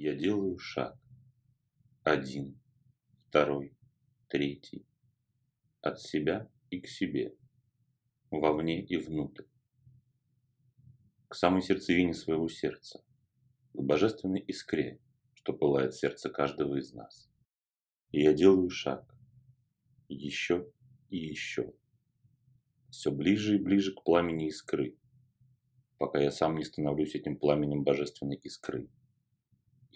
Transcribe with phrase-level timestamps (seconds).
[0.00, 0.96] Я делаю шаг.
[2.04, 2.56] Один,
[3.26, 3.76] второй,
[4.28, 4.86] третий.
[5.80, 7.34] От себя и к себе.
[8.30, 9.46] Вовне и внутрь.
[11.26, 13.02] К самой сердцевине своего сердца.
[13.72, 15.00] К божественной искре,
[15.34, 17.28] что пылает сердце каждого из нас.
[18.12, 19.12] И я делаю шаг.
[20.08, 20.70] Еще
[21.10, 21.74] и еще.
[22.90, 24.96] Все ближе и ближе к пламени искры,
[25.98, 28.88] пока я сам не становлюсь этим пламенем божественной искры.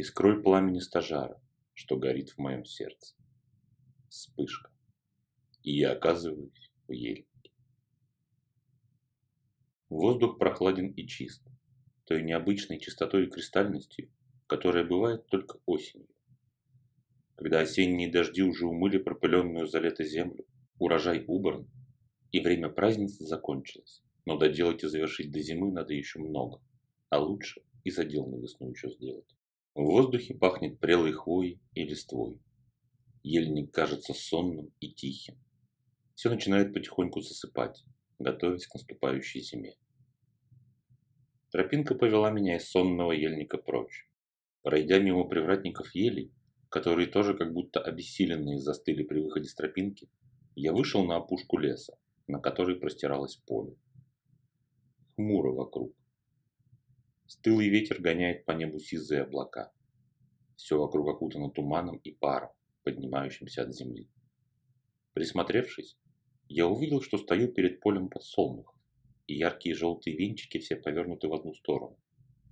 [0.02, 1.40] Искрой пламени стажара,
[1.74, 3.14] что горит в моем сердце.
[4.08, 4.68] Вспышка.
[5.62, 7.52] И я оказываюсь в ельнике.
[9.88, 11.44] Воздух прохладен и чист,
[12.04, 14.10] той необычной чистотой и кристальностью,
[14.48, 16.08] которая бывает только осенью.
[17.36, 20.44] Когда осенние дожди уже умыли пропыленную за лето землю,
[20.80, 21.70] урожай убран,
[22.32, 24.02] и время праздницы закончилось.
[24.26, 26.60] Но доделать и завершить до зимы надо еще много,
[27.08, 29.36] а лучше и задел на весну еще сделать.
[29.74, 32.38] В воздухе пахнет прелой хвоей и листвой.
[33.22, 35.38] Ельник кажется сонным и тихим.
[36.14, 37.82] Все начинает потихоньку засыпать,
[38.18, 39.74] готовясь к наступающей зиме.
[41.50, 44.06] Тропинка повела меня из сонного ельника прочь.
[44.62, 46.34] Пройдя мимо привратников елей,
[46.68, 50.10] которые тоже как будто обессиленные застыли при выходе с тропинки,
[50.54, 53.74] я вышел на опушку леса, на которой простиралось поле.
[55.16, 55.94] Хмуро вокруг.
[57.32, 59.72] Стылый ветер гоняет по небу сизые облака.
[60.54, 62.50] Все вокруг окутано туманом и паром,
[62.82, 64.10] поднимающимся от земли.
[65.14, 65.96] Присмотревшись,
[66.48, 68.76] я увидел, что стою перед полем подсолнухов,
[69.26, 71.98] и яркие желтые венчики все повернуты в одну сторону,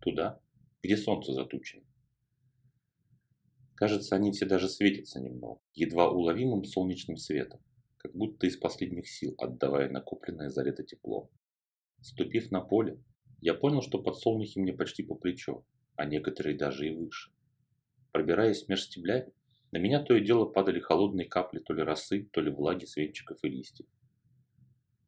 [0.01, 0.41] туда,
[0.83, 1.84] где солнце затучено.
[3.75, 7.61] Кажется, они все даже светятся немного, едва уловимым солнечным светом
[7.98, 11.31] как будто из последних сил отдавая накопленное за лето тепло.
[12.01, 12.98] Ступив на поле,
[13.41, 15.64] я понял, что подсолнухи мне почти по плечо,
[15.96, 17.30] а некоторые даже и выше.
[18.12, 19.33] Пробираясь меж стеблями,
[19.72, 22.96] на меня то и дело падали холодные капли то ли росы, то ли влаги с
[22.96, 23.86] венчиков и листьев.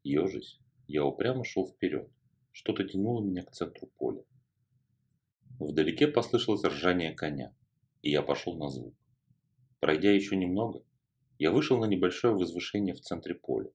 [0.04, 2.08] Ежись, я упрямо шел вперед.
[2.52, 4.22] Что-то тянуло меня к центру поля.
[5.58, 7.54] Вдалеке послышалось ржание коня,
[8.02, 8.94] и я пошел на звук.
[9.80, 10.82] Пройдя еще немного,
[11.38, 13.70] я вышел на небольшое возвышение в центре поля.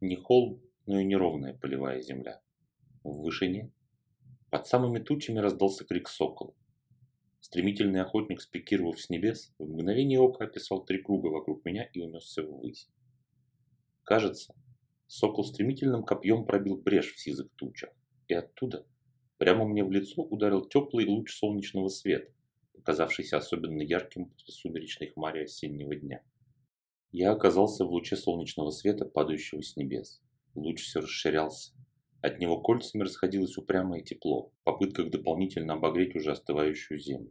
[0.00, 2.40] Не холм, но и неровная полевая земля.
[3.04, 3.72] В вышине,
[4.54, 6.54] под самыми тучами раздался крик сокола.
[7.40, 12.44] Стремительный охотник, спикировав с небес, в мгновение ока описал три круга вокруг меня и унесся
[12.44, 12.88] ввысь.
[14.04, 14.54] Кажется,
[15.08, 17.90] сокол стремительным копьем пробил брешь в сизых тучах,
[18.28, 18.86] и оттуда
[19.38, 22.30] прямо мне в лицо ударил теплый луч солнечного света,
[22.74, 26.22] показавшийся особенно ярким после сумеречной хмари осеннего дня.
[27.10, 30.22] Я оказался в луче солнечного света, падающего с небес.
[30.54, 31.72] Луч все расширялся.
[32.24, 37.30] От него кольцами расходилось упрямое тепло, в попытках дополнительно обогреть уже остывающую землю.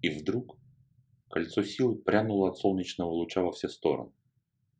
[0.00, 0.56] И вдруг
[1.28, 4.12] кольцо силы прянуло от солнечного луча во все стороны.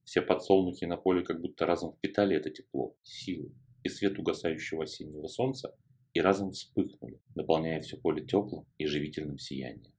[0.04, 3.50] Все подсолнухи на поле как будто разом впитали это тепло, силу
[3.82, 5.74] и свет угасающего осеннего солнца
[6.14, 9.92] и разом вспыхнули, наполняя все поле теплым и живительным сиянием.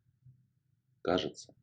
[1.02, 1.54] Кажется,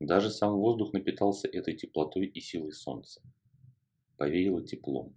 [0.00, 3.20] даже сам воздух напитался этой теплотой и силой солнца.
[4.16, 5.14] Повеяло теплом.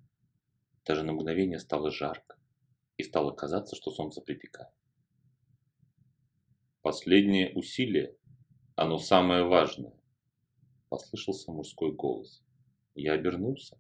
[0.88, 2.38] Даже на мгновение стало жарко,
[2.96, 4.72] и стало казаться, что солнце припекает.
[6.82, 8.16] Последнее усилие,
[8.76, 9.94] оно самое важное,
[10.88, 12.42] послышался мужской голос.
[12.96, 13.78] Я обернулся.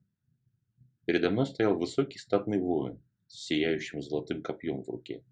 [1.05, 5.23] Передо мной стоял высокий статный воин с сияющим золотым копьем в руке.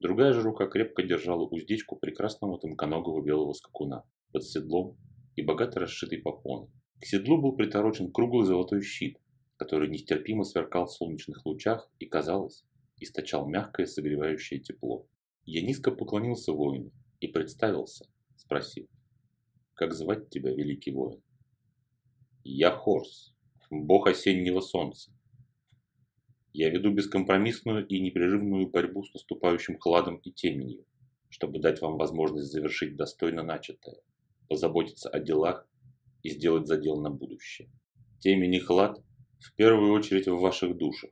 [0.00, 4.02] Другая же рука крепко держала уздечку прекрасного тонконогого белого скакуна
[4.32, 4.98] под седлом
[5.36, 6.68] и богато расшитый попон.
[7.00, 9.18] К седлу был приторочен круглый золотой щит,
[9.56, 12.64] который нестерпимо сверкал в солнечных лучах и, казалось,
[13.00, 15.06] источал мягкое согревающее тепло.
[15.44, 18.06] Я низко поклонился воину и представился,
[18.36, 18.88] спросив,
[19.74, 21.22] «Как звать тебя, великий воин?»
[22.44, 23.34] «Я Хорс,
[23.70, 25.12] бог осеннего солнца.
[26.52, 30.86] Я веду бескомпромиссную и непрерывную борьбу с наступающим хладом и теменью,
[31.28, 33.96] чтобы дать вам возможность завершить достойно начатое,
[34.48, 35.68] позаботиться о делах
[36.22, 37.70] и сделать задел на будущее.
[38.20, 39.04] Темень и хлад
[39.46, 41.10] в первую очередь в ваших душах.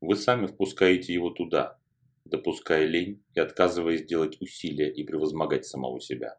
[0.00, 1.78] Вы сами впускаете его туда,
[2.24, 6.38] допуская лень и отказываясь делать усилия и превозмогать самого себя.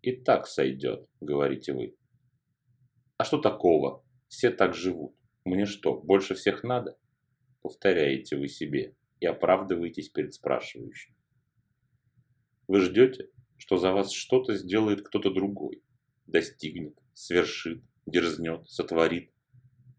[0.00, 1.96] «И так сойдет»,— говорите вы.
[3.18, 4.02] «А что такого?
[4.28, 5.14] Все так живут.
[5.44, 6.96] Мне что, больше всех надо?»
[7.62, 11.14] Повторяете вы себе и оправдываетесь перед спрашивающим.
[12.68, 15.82] Вы ждете, что за вас что-то сделает кто-то другой,
[16.26, 19.30] достигнет, свершит, дерзнет, сотворит,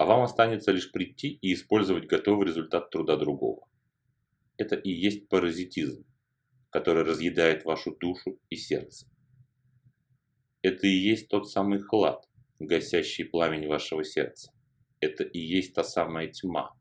[0.02, 3.68] а вам останется лишь прийти и использовать готовый результат труда другого.
[4.58, 6.06] Это и есть паразитизм.
[6.72, 9.06] который разъедает вашу душу и сердце.
[10.64, 12.28] Это и есть тот самый хлад,
[12.60, 14.54] гасящий пламень вашего сердца.
[15.02, 16.74] Это и есть та самая тьма,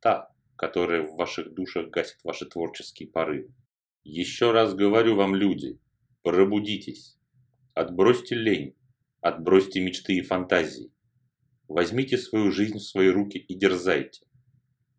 [0.00, 3.54] та, которая в ваших душах гасит ваши творческие порывы.
[4.02, 5.78] Еще раз говорю вам, люди,
[6.22, 7.16] пробудитесь,
[7.72, 8.74] отбросьте лень,
[9.20, 10.90] отбросьте мечты и фантазии.
[11.68, 14.24] Возьмите свою жизнь в свои руки и дерзайте.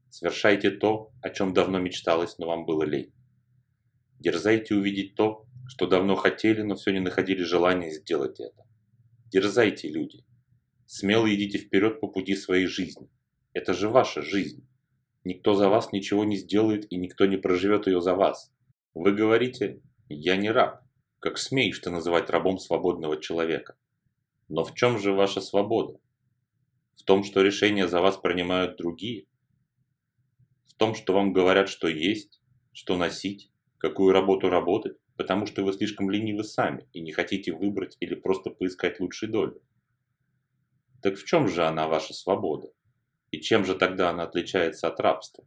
[0.10, 3.14] Совершайте то, о чем давно мечталось, но вам было лень.
[4.19, 8.66] Дерзайте увидеть то, что давно хотели, но все не находили желания сделать это.
[9.28, 10.25] Дерзайте, люди.
[10.86, 13.10] Смело идите вперед по пути своей жизни.
[13.54, 14.68] Это же ваша жизнь.
[15.24, 18.52] Никто за вас ничего не сделает и никто не проживет ее за вас.
[18.94, 20.81] Вы говорите, я не раб.
[21.19, 23.75] Как смеешь ты называть рабом свободного человека?
[24.48, 26.00] Но в чем же ваша свобода?
[26.97, 29.27] В том, что решения за вас принимают другие?
[30.65, 32.41] В том, что вам говорят, что есть,
[32.73, 37.95] что носить, какую работу работать, потому что вы слишком ленивы сами и не хотите выбрать
[37.99, 39.61] или просто поискать лучшей доли?
[41.01, 42.69] Так в чем же она, ваша свобода?
[43.31, 45.45] И чем же тогда она отличается от рабства?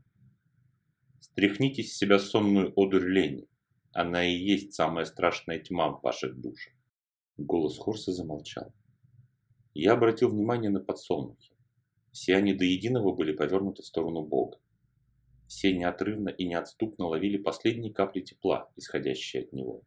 [1.20, 3.48] Стряхните с себя сонную одурь лени.
[3.92, 6.72] Она и есть самая страшная тьма в ваших душах.
[7.36, 8.72] Голос Хорса замолчал.
[9.74, 11.52] Я обратил внимание на подсолнухи.
[12.10, 14.58] Все они до единого были повернуты в сторону Бога.
[15.46, 19.82] Все неотрывно и неотступно ловили последние капли тепла, исходящие от него.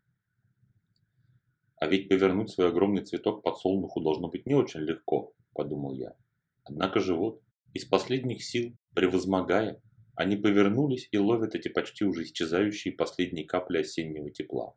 [1.77, 6.15] А ведь повернуть свой огромный цветок подсолнуху должно быть не очень легко, подумал я.
[6.63, 7.41] Однако же вот,
[7.73, 9.81] из последних сил, превозмогая,
[10.15, 14.75] они повернулись и ловят эти почти уже исчезающие последние капли осеннего тепла.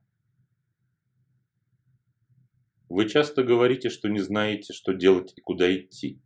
[2.88, 6.20] Вы часто говорите, что не знаете, что делать и куда идти.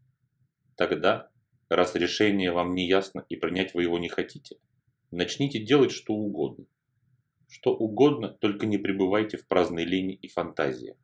[0.77, 1.31] Тогда,
[1.69, 4.57] раз решение вам не ясно и принять вы его не хотите,
[5.11, 6.67] начните делать что угодно.
[7.49, 10.97] Что угодно, только не пребывайте в праздной лени и фантазии.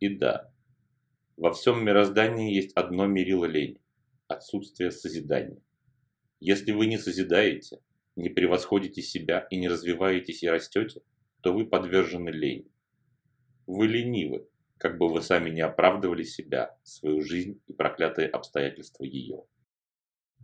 [0.00, 0.52] И да,
[1.36, 3.80] во всем мироздании есть одно мерило лени–
[4.26, 5.62] отсутствие созидания.
[6.40, 7.80] Если вы не созидаете,
[8.16, 11.02] не превосходите себя и не развиваетесь и растете,
[11.40, 12.70] то вы подвержены лени.
[13.68, 14.48] Вы ленивы,
[14.78, 19.44] как бы вы сами не оправдывали себя, свою жизнь и проклятые обстоятельства ее.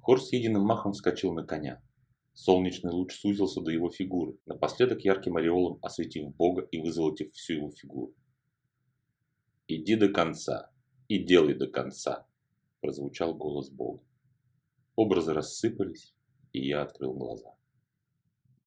[0.03, 1.83] Хорс единым махом вскочил на коня.
[2.35, 7.71] Солнечный луч сузился до его фигуры, напоследок ярким ореолом осветив Бога и вызолотив всю его
[7.71, 8.15] фигуру.
[9.69, 10.71] «Иди до конца
[11.09, 12.27] и делай до конца»,–
[12.83, 14.05] прозвучал голос Бога.
[14.97, 16.15] Образы рассыпались,
[16.53, 17.55] и я открыл глаза.